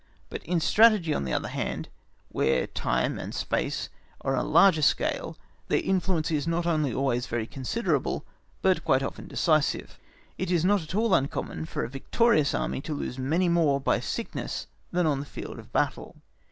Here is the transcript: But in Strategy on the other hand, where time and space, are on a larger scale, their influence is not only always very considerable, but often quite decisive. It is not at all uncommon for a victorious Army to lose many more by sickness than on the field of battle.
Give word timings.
But 0.31 0.41
in 0.43 0.59
Strategy 0.59 1.13
on 1.13 1.25
the 1.25 1.33
other 1.33 1.47
hand, 1.49 1.87
where 2.29 2.65
time 2.65 3.19
and 3.19 3.35
space, 3.35 3.89
are 4.21 4.35
on 4.35 4.43
a 4.43 4.49
larger 4.49 4.81
scale, 4.81 5.37
their 5.67 5.79
influence 5.83 6.31
is 6.31 6.47
not 6.47 6.65
only 6.65 6.91
always 6.91 7.27
very 7.27 7.45
considerable, 7.45 8.25
but 8.63 8.77
often 8.77 8.99
quite 9.05 9.27
decisive. 9.27 9.99
It 10.39 10.49
is 10.49 10.65
not 10.65 10.81
at 10.81 10.95
all 10.95 11.13
uncommon 11.13 11.67
for 11.67 11.83
a 11.83 11.87
victorious 11.87 12.55
Army 12.55 12.81
to 12.81 12.95
lose 12.95 13.19
many 13.19 13.47
more 13.47 13.79
by 13.79 13.99
sickness 13.99 14.65
than 14.91 15.05
on 15.05 15.19
the 15.19 15.25
field 15.27 15.59
of 15.59 15.71
battle. 15.71 16.15